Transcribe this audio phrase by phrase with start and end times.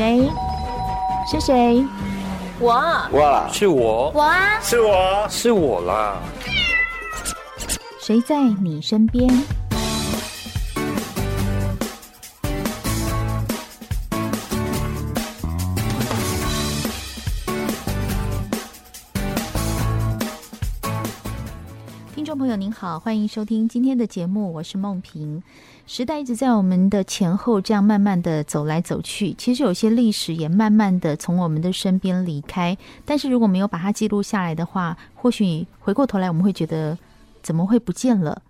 [0.00, 0.18] 谁？
[1.30, 1.84] 是谁？
[2.58, 2.72] 我。
[3.12, 4.10] 我，是我。
[4.14, 6.16] 我啊，是我，是我啦。
[8.00, 9.28] 谁在你身边？
[22.72, 25.42] 好，欢迎收听今天的节目，我是梦萍。
[25.86, 32.76] 时代一直在我们的前后这样慢慢的走来走去，其实有些历史也慢慢的从我们的身边离开。
[33.04, 36.96] 但是如果没有把它记录下来的话，或许回过头来我们会觉得。
[37.42, 38.42] 怎么会不见了？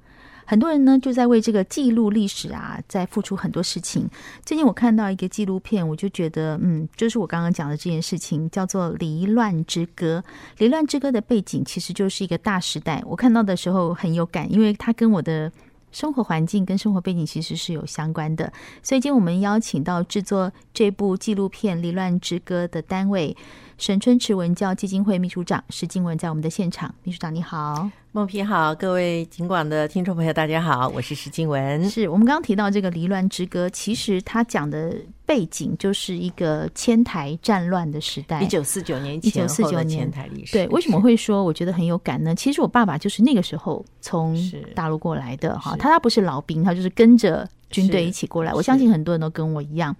[0.50, 4.10] 很多人呢就在为这个记录历史啊，在付出很多事情。
[4.44, 10.20] 最近我看到一个纪录片，我就觉得，嗯，就是我刚刚讲的这件事情，叫做《离乱之歌》。
[10.58, 13.00] 《离乱之歌》的背景其实就是一个大时代。
[13.06, 15.52] 我看到的时候很有感，因为它跟我的
[15.92, 18.52] 生活环境跟生活背景其实是有相关的。
[18.82, 23.36] 所以今天我们邀请到制作这部纪录片《离乱之歌》的单位。
[23.80, 31.88] 沈春池文教基金会秘书长石静文在我们的现场，秘书长你好，梦平好，各位警广的听众朋友大家好，我是石静文。
[31.88, 40.52] 是我们刚刚提到这个《离乱之歌》，其实他讲的背景就是一个迁台战乱的时代，一九四九年前后的迁台历史。
[40.52, 42.34] 对，为什么会说我觉得很有感呢？
[42.34, 44.36] 其实我爸爸就是那个时候从
[44.74, 48.52] 大陆过来的哈，他他不是老兵，他就是跟着军队一起过来。
[48.52, 49.96] 我相信很多人都跟我一样。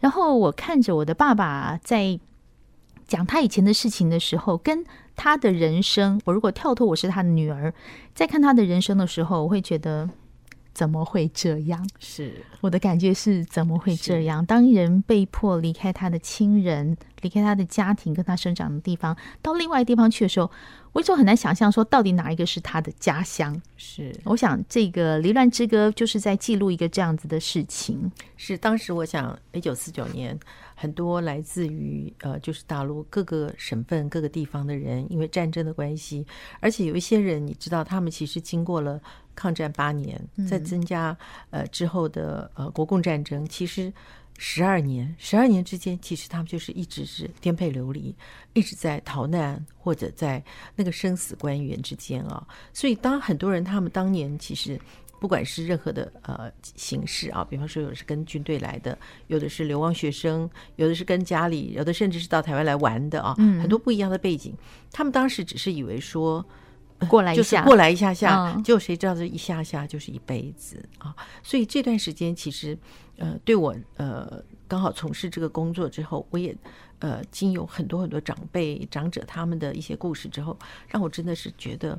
[0.00, 2.18] 然后我看着我的爸爸在。
[3.06, 7.72] 讲他以前的事情的时候，跟他的人生，我如果跳脱我是他的女儿，
[8.14, 10.08] 在看他的人生的时候，我会觉得
[10.72, 11.86] 怎么会这样？
[11.98, 14.44] 是我的感觉是怎么会这样？
[14.46, 20.50] 当人被迫离开他的亲人，离开他的家庭，跟他生长的地方，到另外一地方去的时候，
[20.92, 23.60] 我一直很难想象说到底哪一个是他的家乡。
[23.76, 28.10] 是，我想这个《离乱之歌》就是在记录一个这样子的事情。
[28.38, 30.38] 是，当时我想一九四九年。
[30.82, 36.26] 很多来自于呃，就是大陆各个省份、各个地方的人，因为战争的关系，
[36.58, 39.00] 而且有一些人，你知道，他们其实经过了
[39.36, 41.16] 抗战八年，再增加
[41.50, 43.92] 呃之后的呃国共战争，其实
[44.38, 48.12] 十二年，十二年之间，其实他们就是一直是颠沛流离，
[48.52, 50.42] 一直在逃难或者在
[50.74, 52.44] 那个生死关员之间啊。
[52.72, 54.76] 所以，当很多人他们当年其实。
[55.22, 64.52] 不管是任何的呃形式啊，比方说有的是跟军队来的，有的是流亡学生，有的是跟家里，有的甚至是到台湾来玩的啊，嗯、很多不一样的背景。
[64.90, 66.44] 他们当时只是以为说
[67.06, 71.14] 过来一下，就是过来一下下，结果谁知道这一下下就是一辈子啊！
[71.40, 72.76] 所以这段时间其实
[73.18, 76.52] 呃，对我呃刚好从事这个工作之后，我也
[76.98, 81.96] 呃经有很多很多长辈长者他们的一些故事之后，让我真的是觉得。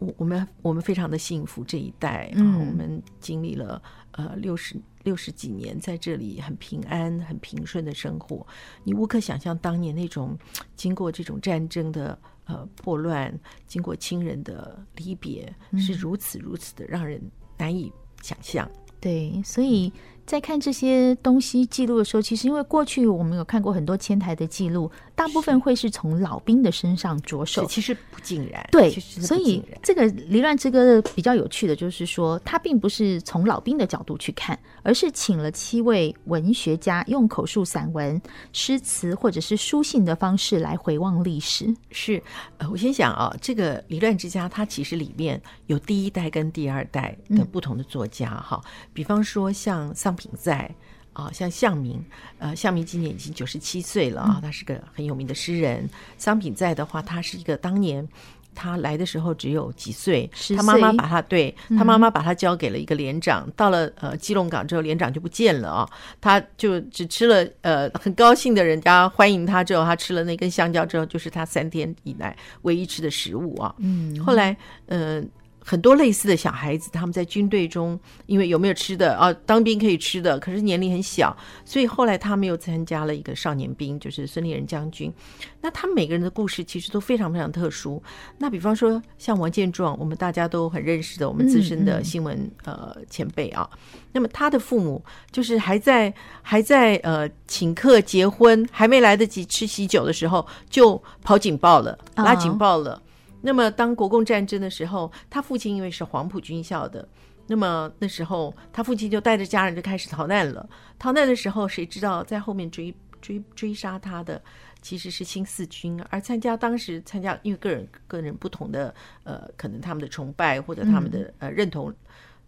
[0.00, 3.80] 我我们我们非常的幸福，这一代啊，我们经历了
[4.10, 4.74] 呃六十
[5.04, 8.44] 六十几年在这里很平安、很平顺的生活。
[8.82, 10.36] 你无可想象当年那种
[10.74, 13.32] 经过这种战争的呃破乱，
[13.66, 17.22] 经过亲人的离别，是如此如此的让人
[17.56, 18.68] 难以想象。
[19.00, 19.92] 对，所以。
[20.26, 27.66] 在看这些东西记录的时候，其实因为过去我们有看过很多迁台的记录，大部分会是从老兵的身上着手。
[27.66, 41.74] 其实不尽然，对，所以这个《离乱之歌》比较有趣的就是说，它并不是从老兵的角度去看，而是请了七位文学家用口述散文、诗词或者是书信的方式来回望历史。
[41.90, 42.22] 是，
[42.58, 50.16] 呃，我先想啊，这个《离乱之家》它其实里面有第一代跟第二代的不同的作家哈，嗯、比方说像桑。
[50.20, 50.70] 品在
[51.14, 52.04] 啊，像向明，
[52.38, 55.88] 呃，向明今年已经九十七岁了啊，他是个很有名的诗人。
[56.18, 58.06] 桑品在的话，他是一个当年
[58.54, 65.88] 他来的时候只有几岁，他妈妈把他对他妈妈把他交给了一个连长，到了呃基隆港之后，连长就不见了啊，
[66.20, 73.74] 他就只吃了呃很高兴的人家欢迎他之后，他吃了那根香蕉之后，就是他三天以来唯一吃的食物啊。
[73.78, 74.56] 嗯，后来
[74.86, 75.22] 嗯。
[75.22, 75.28] 呃
[75.62, 79.32] 很多类似的小孩子，他们在军队中，因为有没有吃的啊？
[79.44, 85.12] 当兵可以吃的，可是年龄很小，所以后来他们又参加了一个少年兵，就是孙立人将军。
[85.60, 88.02] 那他们每个人的故事其实都非常非常特殊。
[88.38, 93.68] 那比方说像王建壮，我们大家都很认识的，我们资深的新闻呃前辈啊。
[94.12, 103.00] 那么他的父母就是还在还在呃请客结婚，还没来得及吃喜酒的时候，就跑警报了，拉警报了。
[103.40, 107.08] 那么，当国共战争的时候，他父亲因为是黄埔军校的，
[107.46, 110.68] 那么那时候他父亲就带着家人就开始逃难了。
[110.98, 114.42] 逃难的时候，谁知道在后面追追追杀他的
[114.82, 118.94] 其实是新四军，而参加当时参加，因为个人个人不同的
[119.24, 121.92] 呃，可能他们的崇拜或者他们的呃认同，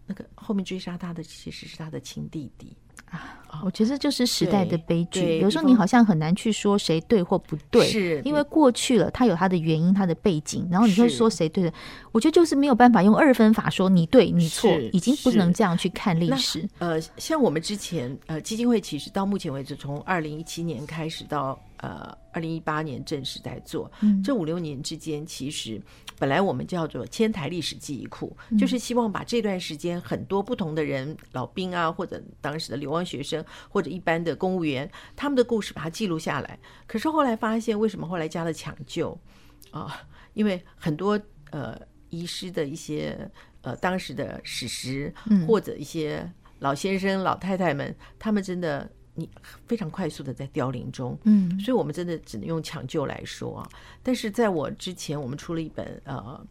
[0.05, 2.75] 那个后面追杀他的其实是他的亲弟弟
[3.09, 3.42] 啊。
[3.63, 5.39] 我觉得就是时代的悲剧。
[5.39, 11.73] 有时候你好像很难去说谁对或不对，是因为过去了，它有它的原因、它的背景，然后你会说谁对的。
[12.11, 16.67] 我觉得就是没有办法用二分法说你对你错，已经不能这样去看历史。
[16.79, 25.81] 呃，像我们之前呃基金会其实到目前为止，从二零一七年开始到呃二零一八年正式在做，嗯，这五六年之间，其实
[26.19, 36.59] 本来我们叫做千台历史记忆库，嗯，就是希望把这段时间很多不同的人，老兵啊，或者当时的流亡学生，或者一般的公务员，他们的故事把它记录下来。
[36.87, 39.17] 可是后来发现，为什么后来加了抢救
[39.71, 40.05] 啊？
[40.33, 41.19] 因为很多
[41.51, 41.79] 呃
[42.09, 43.29] 遗失的一些
[43.61, 45.13] 呃当时的史实，
[45.47, 48.89] 或者一些老先生、老太太们，他们真的。
[49.15, 49.29] 你
[49.67, 53.69] 非常快速的在凋零中，嗯，所以我们真的只能用抢救来说啊。
[54.01, 56.43] 但是在我之前，我们出了一本呃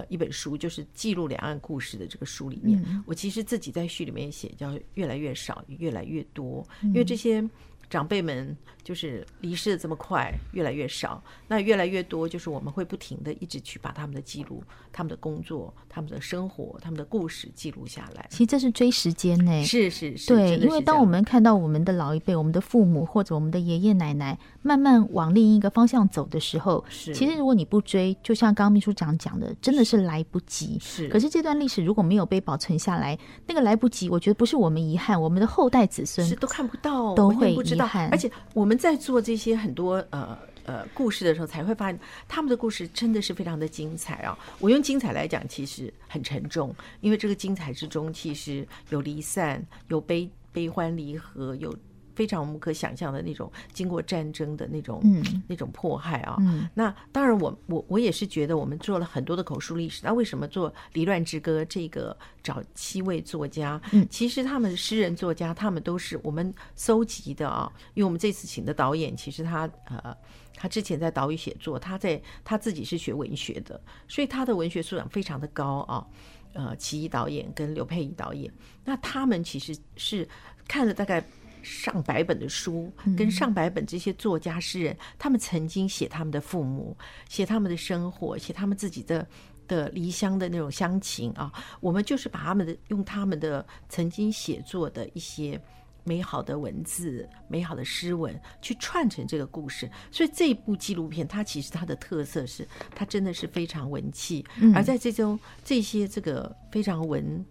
[0.00, 7.46] 呃一本书，就是记录两岸故事的这个书里面，嗯，我其实自己在序里面写叫越来越少，越来越多，因为这些。
[7.90, 18.26] 长辈们就是离世的这么快，越来越少，那越来越多，就是我们会不停的一直去把他们的记录、他们的工作、他们的生活、他们的故事记录下来。
[18.30, 30.78] 其实这是追时间呢，是是是，对，因为当我们看到我们的老一辈、我们的父母或者我们的爷爷奶奶慢慢往另一个方向走的时候，是，其实如果你不追，就像刚刚秘书长讲的，真的是来不及。
[30.80, 38.08] 是，可是这段历史如果没有被保存下来，那个来不及，我觉得不是我们遗憾，我们的后代子孙是都看不到，都会遗憾。
[38.10, 41.98] 而且我们在做这些很多呃呃故事的时候，才会发现
[42.28, 44.38] 他们的故事真的是非常的精彩啊！
[44.58, 51.74] 我用精彩来讲，其实很沉重，因为这个精彩之中，其实有离散，有悲悲欢离合，有。
[52.14, 60.00] 非常我们可想象的那种经过战争的那种、嗯、那种迫害啊，嗯、那当然我我我也是觉得我们做了很多的口述历史。
[60.04, 63.80] 那为什么做《离乱之歌》这个找七位作家？
[63.92, 67.72] 嗯，其实他们诗人作家，他们都是我们搜集的啊。
[67.94, 70.16] 因为我们这次请的导演，其实他呃，
[70.54, 76.06] 他之前在岛屿写作，他在他自己是学文学的，所以他的文学素养非常的高啊。
[76.52, 78.52] 呃，齐一导演跟刘佩仪导演，
[78.84, 80.28] 那他们其实是
[80.66, 81.24] 看了大概。
[81.62, 86.96] 上百本的书，跟上百本这些作家诗人，他们曾经写他们的父母，
[87.28, 89.26] 写他们的生活，写他们自己的
[89.66, 91.52] 的离乡的那种乡情啊。
[91.80, 95.60] 我们就是把他们的用他们的曾经写作的一些
[96.04, 99.90] 美好的文字、美好的诗文，去串成这个故事。
[100.10, 107.44] 所以这一部纪录片，它其实它的特色是，它真的是非常文气，而在这种这些这个非常文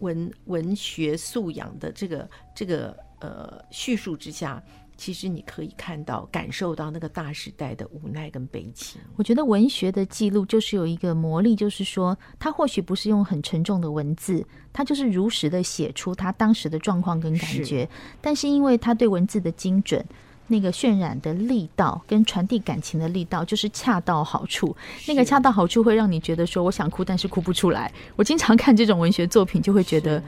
[0.00, 2.96] 文文学素养的这个这个。
[3.22, 4.60] 呃，叙述之下，
[4.96, 9.00] 其实你可以看到、感受到那个大时代的无奈跟悲情。
[9.14, 17.82] 我觉得文学的记录就是有一个魔力，就是说，它或许不是用很沉重的文字，它就是如实的写出他当时的状况跟感觉。
[17.84, 17.88] 是
[18.20, 20.04] 但是因为他对文字的精准，
[20.48, 24.76] 那个渲染的力道跟传递感情的力道，就是恰到好处。
[25.06, 27.92] 那个恰到好处会让你觉得说，我想哭，但是哭不出来。
[28.16, 30.20] 我经常看这种文学作品，就会觉得。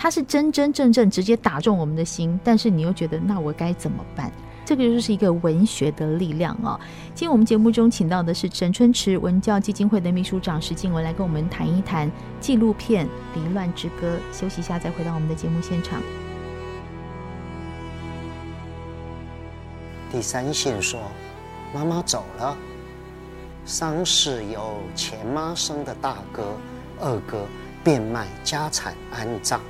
[0.00, 4.30] 它是真真正正直接打中我们的心，但是你又觉得那我该怎么办？
[4.64, 6.78] 这个就是一个文学的力量哦。
[7.14, 12.08] 今天我们节目中请到的是陈春池文教基金会的秘书长石静文来跟我们谈一谈
[12.40, 14.16] 纪录片《离乱之歌》。
[14.38, 16.00] 休息一下，再回到我们的节目现场。
[20.12, 21.00] 第三线说
[21.74, 22.56] ：“妈妈走了，
[23.64, 26.54] 丧事由前妈生的大哥、
[27.00, 27.44] 二哥
[27.82, 29.60] 变卖家产安葬。”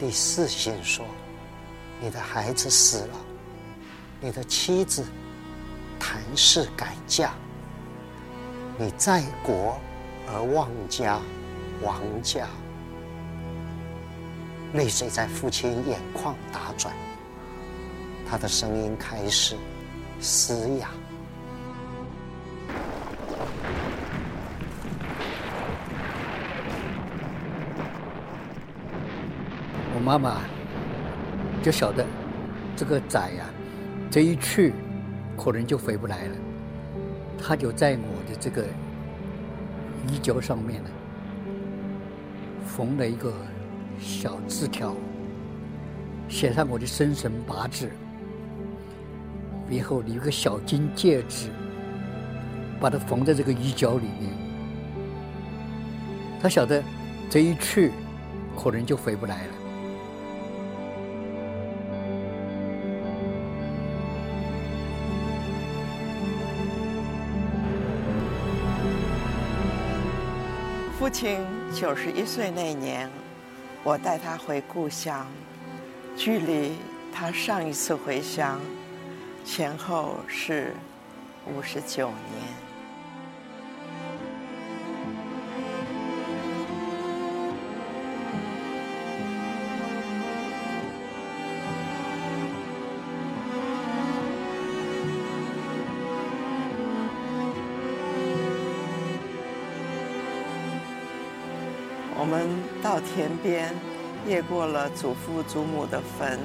[0.00, 1.04] 第四线说
[2.00, 3.14] ：“你的孩子死了，
[4.18, 5.04] 你的妻子
[5.98, 7.34] 谈事改嫁，
[8.78, 9.78] 你在国
[10.26, 11.20] 而忘家，
[11.82, 12.48] 亡家。”
[14.72, 16.94] 泪水在父亲眼眶打转，
[18.26, 19.54] 他的声音开始
[20.18, 20.88] 嘶哑。
[30.10, 30.40] 妈妈
[31.62, 32.04] 就晓得
[32.74, 33.44] 这个仔呀，
[34.10, 34.72] 这一去
[35.36, 36.36] 可能就回不来了。
[37.38, 38.64] 他就在我的这个
[40.08, 40.90] 衣角上面呢，
[42.66, 43.32] 缝了一个
[44.00, 44.96] 小字条，
[46.28, 47.88] 写上我的生辰八字，
[49.70, 51.50] 然后留个小金戒指，
[52.80, 54.32] 把它缝在这个衣角里面。
[56.42, 56.82] 他晓得
[57.30, 57.92] 这一去
[58.60, 59.59] 可能就回不来了。
[71.00, 71.40] 父亲
[71.74, 73.08] 九十一岁那年，
[73.82, 75.26] 我带他回故乡，
[76.14, 76.76] 距离
[77.10, 78.60] 他上一次回乡
[79.42, 80.74] 前后是
[81.46, 82.69] 五十九年。
[103.00, 103.74] 田边，
[104.26, 106.38] 越过了祖父祖母的坟。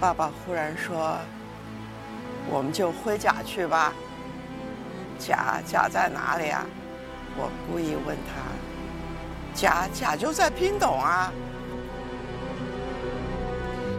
[0.00, 1.18] 爸爸忽然说
[2.50, 3.92] ：“我们就回家去吧。”
[5.18, 6.64] 家家在哪里啊？
[7.36, 8.40] 我故意问他
[9.52, 11.32] ：“家家就在屏东啊。”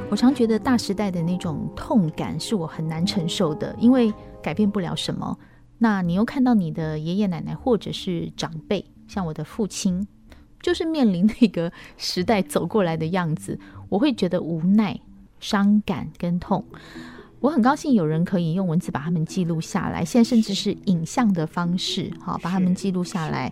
[0.09, 4.11] 我常觉得大时代的那种痛感是我很难承受的，因为
[4.41, 5.37] 改变不了什么。
[5.77, 10.07] 那你又看到你的爷爷奶奶或者是长辈，像我的父亲。
[10.61, 14.99] 就是面临那个时代走过来的样子，我会觉得无奈、
[15.39, 16.63] 伤感跟痛。
[17.39, 23.49] 我很高兴有人可以用文字把它们记录下来，现在甚至是影像的方式，好把它们记录下来。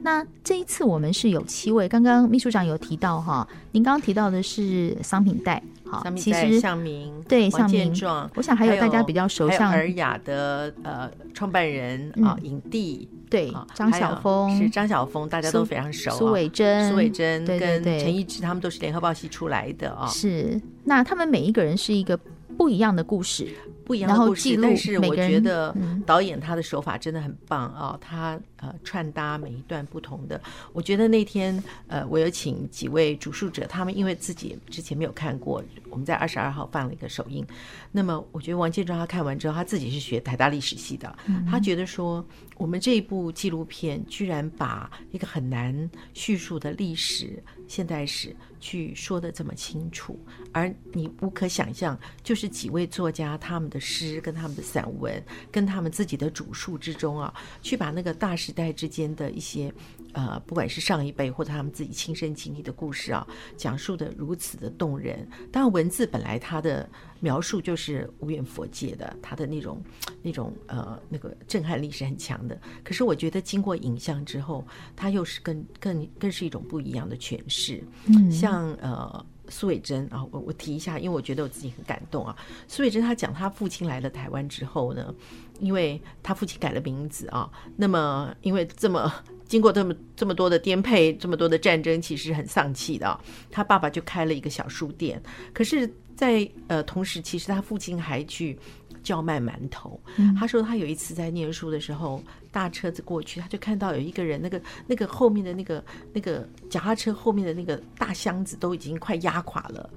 [0.00, 7.92] 那这一次我们是有七位，刚刚秘书长有提到哈，您刚刚提到的是商品代，好，其实向明对向明，
[8.34, 13.08] 我想还有大家比较熟悉像尔雅的呃创办人啊影帝。
[13.28, 16.10] 对，张晓峰是张晓峰，大家都非常熟。
[16.10, 20.06] 苏伟珍、苏伟珍跟陈一之，他们都是联合报系出来的啊。
[20.08, 22.18] 是，那他们每一个人是一个
[22.58, 23.48] 不一样的故事。
[23.90, 25.74] 不一样的故事，但是我觉得
[26.06, 27.98] 导演他的手法真的很棒啊！
[28.00, 30.40] 他呃穿搭每一段不同的，
[30.72, 37.46] 我觉得那天呃我有请几位主述者，他们因为自己之前没有看过，我们在二十二号放了一个首映。
[37.92, 41.14] 那么我觉得王建忠他看完之后，他自己是学台大历史系的，
[41.50, 50.18] 他觉得说我们这一部纪录片居然把一个很难叙述的历史现代史去说的这么清楚，
[50.52, 53.78] 而你无可想象，就是几位作家他们的。
[53.90, 55.20] 诗跟他们的散文，
[55.50, 59.72] 跟他们自己的主述之中啊，去把那个大时代之间的一些
[60.12, 65.26] 呃，不管是上一辈或者他们自己亲身经历的故事啊，讲述的如此的动人。
[65.50, 66.86] 当然，文字本来它的
[67.20, 69.82] 描述就是无远佛界的，它的那种
[70.22, 72.60] 那种呃那个震撼力是很强的。
[72.84, 74.62] 可是我觉得经过影像之后，
[74.94, 77.82] 它又是更更更是一种不一样的诠释。
[78.06, 79.24] 嗯，像呃。
[79.52, 82.36] 苏伟珍啊，我我提一下，因为我觉得我自己很感动啊。
[82.68, 85.12] 苏伟珍他讲他父亲来了台湾之后呢，
[85.58, 89.12] 因为他父亲改了名字啊，那么因为这么
[89.50, 93.20] 经过这么这么多的颠沛，这么多的战争，其实很丧气的。
[93.50, 95.20] 他爸爸就开了一个小书店，
[95.52, 98.56] 可是在呃同时，其实他父亲还去。
[99.02, 99.98] 叫卖馒头。
[100.38, 109.88] 他说他有一次在念书的时候，大车子过去，他就看到有一个人，那个那个后面的那个那个脚踏车后面的那个大箱子都已经快压垮了，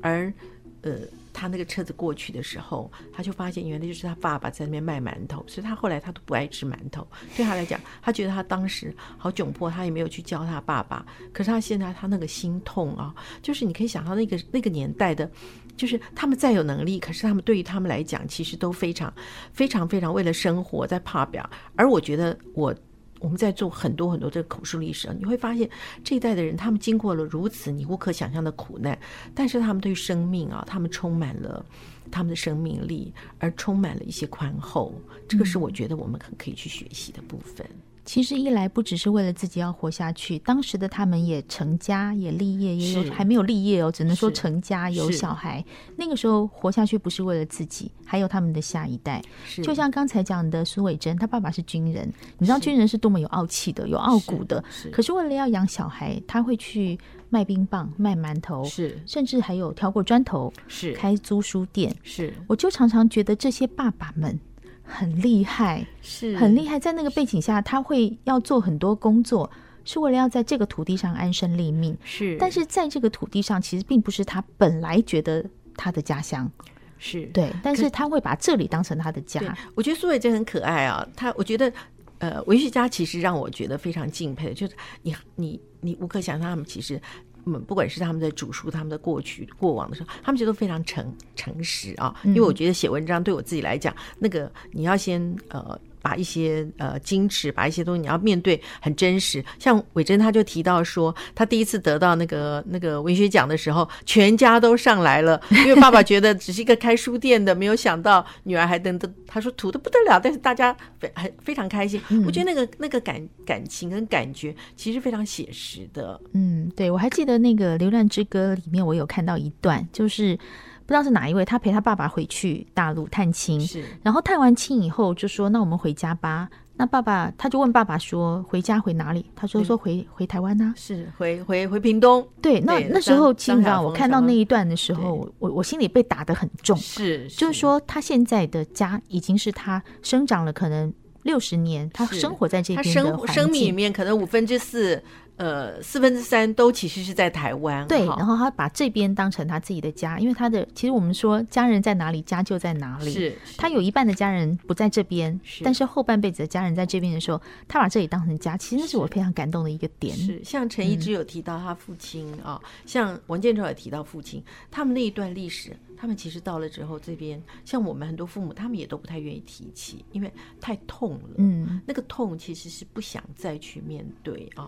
[0.00, 0.32] 而
[0.80, 0.92] 呃。
[1.38, 7.06] 他那个车子过去的时候，他就发现原来就是他爸爸在那边卖馒头，所以他后来他都不爱吃馒头。
[7.36, 11.04] 对他来讲，他觉得他当时好窘迫，他也没有去教他爸爸。
[11.34, 15.30] 可是他现在他那个心痛啊，就是你可以想到那个那个年代的，
[15.76, 19.12] 就是他们再有能力，可是他们对于他们来讲，其实都非常
[19.52, 21.48] 非常非常为了生活在怕表。
[21.76, 22.74] 而我觉得我。
[23.20, 25.68] 我们在做很多很多这个口述历史，你会发现
[26.04, 28.98] 这一代的人，他们经过了如此你无可想象的苦难，
[29.34, 31.64] 但是他们对生命啊，他们充满了
[32.10, 34.94] 他们的生命力，而充满了一些宽厚，
[35.26, 37.66] 这个是我觉得我们很可以去学习的部分。
[38.06, 45.62] 其实一来不只是为了自己要活下去，当时的他们也成家也立业，也有还没有立业哦，只能说成家有小孩。
[45.96, 49.20] 那个时候活下去不是为了自己，还有他们的下一代。
[49.62, 54.62] 就像刚才讲的苏伟珍，他爸爸是军人，你知道军人是多么有傲气的，有傲骨的。
[54.92, 56.96] 可是为了要养小孩，他会去
[57.28, 61.92] 卖冰棒、卖馒头，是甚至还有挑过砖头，是开租书店。
[62.04, 64.38] 是，我就常常觉得这些爸爸们。
[64.86, 66.78] 很厉害，是很厉害。
[66.78, 69.50] 在那个背景下，他会要做很多工作，
[69.84, 71.96] 是为了要在这个土地上安身立命。
[72.04, 75.44] 是，但是在这个土地上，其实并不是他本来觉得
[75.76, 76.50] 他的家乡。
[76.98, 79.40] 是对，但是他会把这里当成他的家。
[79.74, 81.70] 我觉得苏伟真很可爱啊，他我觉得，
[82.18, 87.00] 呃，文学家其实让我觉得非常敬佩的，就是你你你无可想象，他们其实。
[87.46, 92.14] 嗯，不管是他们在主述他们的过去过往的时候，他们觉得非常诚诚实啊。
[92.24, 95.80] 因为我觉得写文章对我自己来讲，那个你要先呃。
[96.06, 99.44] 把一些呃矜持，把一些东西你要面对很真实。
[99.58, 112.00] 像伟珍他就提到说，他第一次得到那个那个文学奖的时候，全家都上来了， 因为爸爸觉得只是一个开书店的，没有想到女儿还能得，他说土的不得了，但是大家非很非常开心。
[112.24, 116.20] 我觉得那个那个感感情跟感觉其实非常写实的。
[116.34, 120.38] 嗯，对，我还记得那个《流浪之歌》里面，我有看到一段，就是。
[120.86, 133.34] 不知道是哪一位，他陪他爸爸回去大陆探亲，是，然后探完亲以后就说：“那我们回家吧。”那爸爸他就问爸爸说：“回家回哪里？”他说：“说回回台湾呢、啊，是回回回屏东。”对，那那时候，
[133.82, 145.02] 我看到那一段的时候，我我心里被打得很重，是，就是说他现在的家已经是他生长了可能六十年，他生活在这边的生生命里面可能五分之四。
[145.36, 148.06] 呃，四分之三都其实是在台湾，对。
[148.06, 153.10] 然后他把这边当成他自己的家，因为他的其实我们说家人在哪里，家就在哪里。
[153.10, 160.16] 是，是他有一半的家人不在这边，是但是后半辈子的家人在这边的时候，他把这里当成家，其实那是我非常感动的一个点。
[160.16, 171.34] 是，像陈一之有提到他父亲啊、嗯哦，像王建超也提到父亲，他们那一段历史，他们其实到了之后这边，像我们很多父母，他们也都不太愿意提起，因为太痛了。
[171.36, 174.66] 嗯，那个痛其实是不想再去面对啊。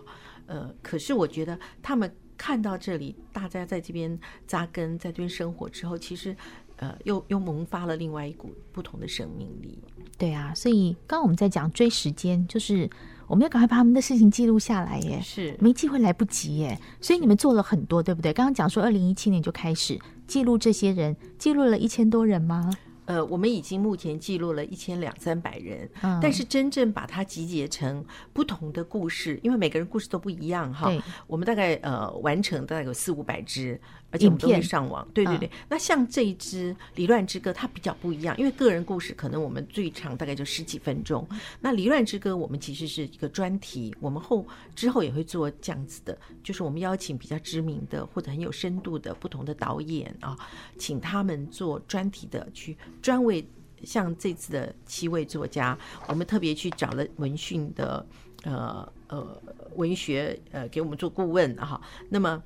[0.49, 6.35] 哦呃，可是我觉得他们看到这里，大家在这边扎根，在这边生活之后，其实，
[6.77, 9.77] 呃，又又萌发了另外一股不同的生命力。
[10.17, 12.89] 对啊，所以刚刚我们在讲追时间，就是
[13.27, 15.21] 我们要赶快把他们的事情记录下来耶。
[15.21, 16.79] 是，没机会来不及耶。
[16.99, 18.33] 所以你们做了很多，对不对？
[18.33, 22.71] 刚刚讲说，二零一七年就开始记录这些人，记录了一千多人吗？
[23.09, 30.85] 呃，我们已经目前记录了一千两三百人，嗯，但是真正把它集结成不同的故事，因为每个人故事都不一样哈。
[30.85, 33.81] 对，我们大概呃完成大概有四五百支。
[34.11, 35.47] 而且我们都会上网，对对对。
[35.69, 41.27] 那像这一支《离乱之歌》，它比较不一样，因为个人故事可能我们最长大概就十几分钟。
[41.59, 44.43] 那《离乱之歌》我们其实是一个专题，我们后
[44.75, 50.35] 之后也会做这样子的，就是我们邀请比较知名的或者很有深度的不同的导演啊，
[50.79, 53.47] 请他们做专题的去专为
[53.83, 55.77] 像这次的七位作家，
[56.07, 58.05] 我们特别去找了文讯的
[58.43, 59.41] 呃呃
[59.75, 61.81] 文学呃给我们做顾问哈。
[62.09, 62.43] 那么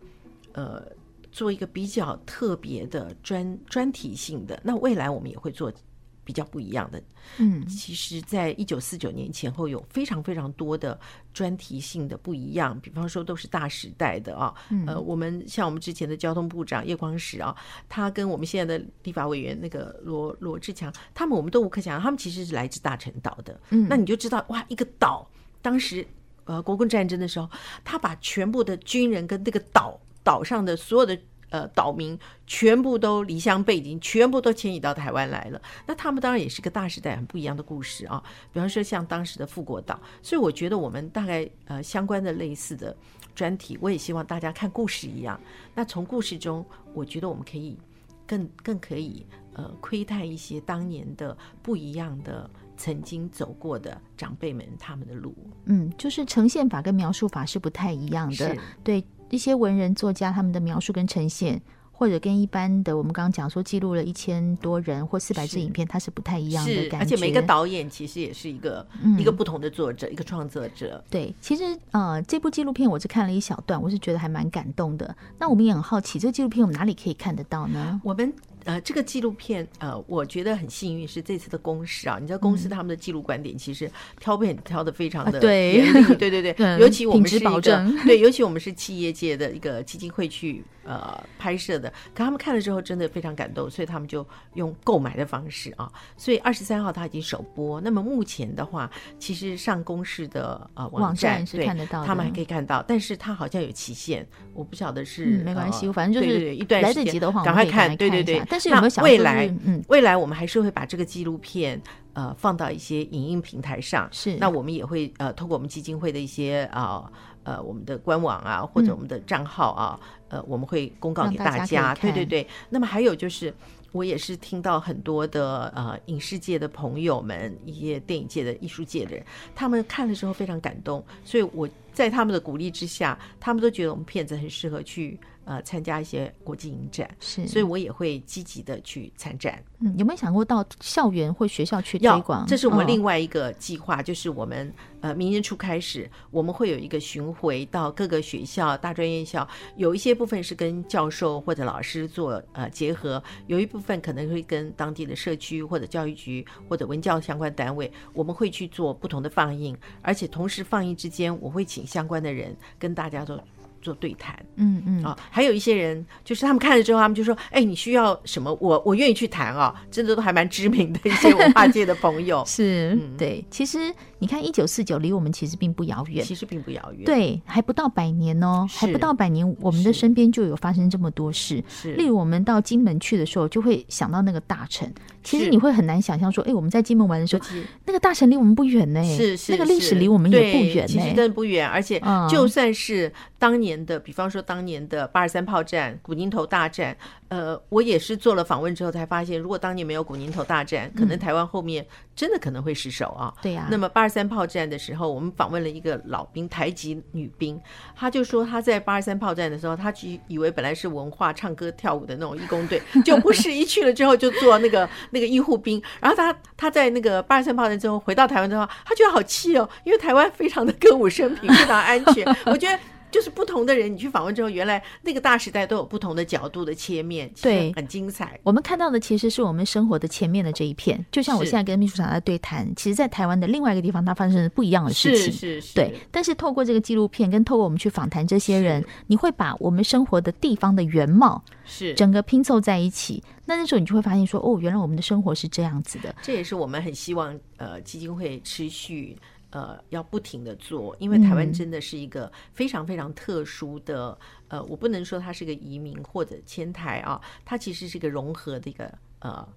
[0.54, 0.86] 呃。
[1.34, 5.74] 做一个比较特别的专专题性的，那未来我们也会做
[6.24, 7.02] 比较不一样的。
[7.38, 11.00] 嗯，其实，在一九四九年前后有非常非常多的
[11.34, 14.54] 专题性的不一样，比方说都是大时代的啊。
[14.86, 17.56] 呃，我们像我们之前的交通部长叶光石啊，
[17.88, 23.60] 他跟我们现在的立法委员那个罗罗志强，他们我们都无可想象，他们其实是来自大陈岛的。
[23.70, 25.30] 嗯，那你就知道哇，一个岛，
[25.62, 26.06] 当时
[26.46, 27.50] 呃国共战争的时候，
[27.84, 30.00] 他把全部的军人跟那个岛。
[30.26, 31.20] 岛上的所有的
[31.54, 35.62] 呃岛民全部都离乡背井，全部都迁移到台湾来了。
[35.86, 38.22] 那他们当然也是个大时代很不一样的故事啊。
[38.52, 42.96] 比方说像当时的富国岛，所以我觉得我们大概呃相关的类似的
[43.36, 45.40] 专题，我也希望大家看故事一样。
[45.76, 47.78] 那从故事中，我觉得我们可以
[48.26, 55.36] 更更可以呃窥探一些当年的不一样的曾经走过的长辈们他们的路。
[55.66, 59.04] 嗯，就是呈现法跟描述法是不太一样的，对。
[59.34, 61.60] 一些文人作家他们的描述跟呈现，
[61.92, 66.98] 或者跟一般的我们刚刚讲说记录了一千多人或四百支影片，它是不太一样的感觉。
[67.00, 71.04] 而且每个导演其实也是一个、嗯、一个不同的作者，一个创作者。
[71.10, 75.16] 对，其实呃，这部纪录片我是看了一小段，我是觉得还蛮感动的。
[75.40, 78.00] 那我们也很好奇，这个纪录片我们哪里可以看得到呢？
[78.04, 78.32] 我们。
[78.66, 82.18] 呃，这个纪录片，呃，我觉得很幸运是这次的公示啊。
[82.20, 85.84] 你知道公司他们的记录观点其实挑片挑的非常的对
[86.16, 87.62] 对对 对，尤其我们是一个
[88.06, 95.92] 对，尤其我们是企业界的一个基金会去呃拍摄的，可他们看了之后真的非常感动，所以他们就用购买的方式啊。
[96.16, 108.42] 所以二十三号他已经首播，那么目前的话，其实上公视的呃网站，是看得到的，他们还可以看到，但是他好像有期限，我不晓得是、嗯、没关系，反正就是一段时间来得及的话，赶快看，对对对。
[108.54, 111.82] 但是有没有想未来，嗯，未来我们还是会把这个纪录片，
[112.14, 114.08] 呃，放到一些影音平台上。
[114.12, 117.12] 是，那我们也会呃，通过我们基金会的一些啊，
[117.42, 121.58] 呃，我们的官网啊，或者我们的账号啊，嗯、呃，我们会公告给大家。
[121.58, 122.48] 大家对对对。
[122.70, 123.52] 那么还有就是，
[123.92, 135.20] 我也是听到很多的呃影视界的朋友们，一些电影界的艺术界的人，他们看了之后非常感动，所以我在他们的鼓励之下，他们都觉得我们片子很适合去。
[135.46, 139.64] 呃参加一些国际影展，是，所以我也会积极的去参展。
[139.80, 142.46] 嗯，有没有想过到校园或学校去推广？
[142.48, 163.44] 这是我们另外一个计划，哦、就是我们呃明年初开始，我们会有一个巡回到各个学校、大专院校，有一些部分是跟教授或者老师做呃结合，有一部分可能会跟当地的社区或者教育局或者文教相关单位，我们会去做不同的放映，而且同时放映之间，我会请相关的人跟大家做。
[163.84, 165.04] 做对谈，嗯嗯。
[165.04, 168.58] 啊，还有一些人，就是他们看了之后，他们就说：“哎，你需要什么？
[168.60, 173.44] 我我愿意去谈啊！”真的都还蛮知名的一些文化界的朋友， 是、嗯、对。
[173.52, 181.64] 其实你看，一九四九离我们其实并不遥远，其实并不遥远，对，还不到百年哦，还不到百年，我们的身边就有发生这么多事。
[181.68, 184.92] 是，例如我们到金门去的时候，就会想到那个大臣。
[185.24, 187.44] 其实你会很难想象说，哎，我们在金门玩的时候，
[187.86, 191.68] 那个大臣离我们不远呢，是是，那个历史离我们也不远呢，其实真的不远。
[191.68, 193.12] 而且就算是
[193.44, 196.96] 当年的，比方说当年的八二三炮战、古宁头大战，
[197.28, 203.34] 呃，我也是做了访问之后才发现，如果当年没有古宁头大战，可能台湾后面真的可能会失守啊。
[203.42, 203.68] 对呀。
[203.70, 207.60] 那么八二三炮战的时候，我们访问了一个老兵，台籍女兵，
[207.94, 214.90] 她就说她在八二三炮战的时候，她去以为本来是文化唱歌跳舞的那种义工队， 就不是一去了之后就做那个。
[215.12, 222.26] 那个医护兵，然后她她在那个八二三炮战之后回到台湾之后，她觉得好气哦，因为台湾非常的歌舞升平，非常安全。
[222.46, 222.80] 我觉得。
[223.14, 228.40] 就是不同的人，你去访问之后，原来那个大时代都有不同的角度的切面，对，很精彩。
[228.42, 235.76] 我们看到的其实是我们生活的前面的这一片，就像我现在跟秘书长在对谈，其实，在台湾的另外一个地方，它发生了不一样的事情，是是是。
[235.76, 243.24] 对，但是透过这个纪录片，跟透过我们去访谈这些人，你会把我们生活的地方的原貌是整个拼凑在一起。
[243.46, 246.16] 那那时候你就会发现说，哦，原来我们的生活是这样子的。
[246.24, 249.16] 这也是我们很希望呃基金会持续。
[249.54, 259.48] 呃，要不停的做，因为台湾真的是一个非常非常特殊的，嗯、呃，我不能说它是个移民或者迁台啊，它其实是一个融合的一个呃。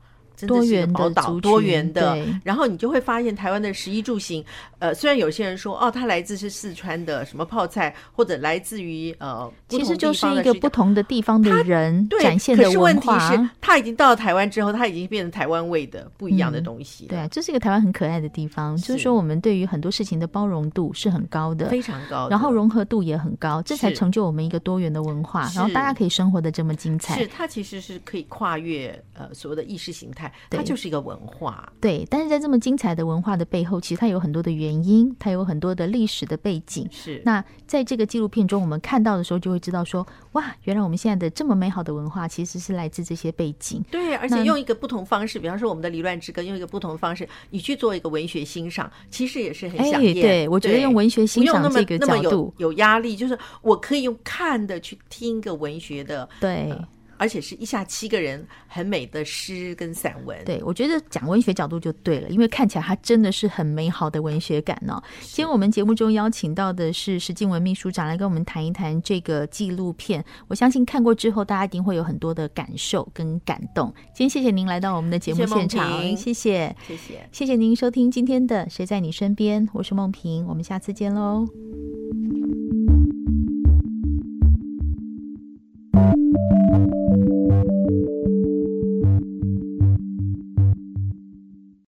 [0.47, 4.45] 多元的多元的，然后你就会发现台湾的食衣住行，
[4.79, 13.19] 呃，虽然有些人说哦，他来自是四川的什么泡菜，或者来自于呃，其实就是一个不同的地方的人展现的文化。
[13.19, 17.07] 可是问题是，他已经到了台湾之后，他已经变成台湾味的不一样的东西。
[17.07, 27.17] 对啊，这是一个台湾很可爱的地方，就是说我们对于很多事情的包容度是很高的，非常高，然后融合度也很高，这才成就我们一个多元的文化，然后大家可以生活的这么精彩。
[27.19, 30.97] 是它其实是可以跨越呃所谓的意识形态，它就是一个。
[31.07, 36.89] 文化对，但是在这么精彩的文化的背后，其实它有很多的原因，它有很多的历史的背景。
[36.91, 43.85] 是那在这个纪录片中，我们看到的时候，就会知道说，哇，原来我们现在的这么美好的文化，其实是来自这些背景。
[43.89, 50.01] 对，而且用一个不同方式，比方说我们的离乱之歌，用一个不同的方式，你去做一个文学欣赏，其实也是很想。
[50.01, 56.71] 对，我觉得用文学欣赏这个角度有压力，就是我可以用看的去听一个文学的对。
[56.71, 65.03] 呃而且是一下七个人很美的诗跟散文，对我觉得讲文学角度就对了，因为看起来它真的是很美好的文学感呢。
[65.21, 73.93] 今天我们节目中邀请到的是石静文秘书长来跟我们谈一谈这个纪录片，我相信看过之后大家一定会有很多的感受跟感动。
[74.15, 81.47] 今天谢谢您来到我们的节目现场，谢谢谢谢谢谢您收听今天的《谁在你身边》，我是梦萍，我们下次见喽。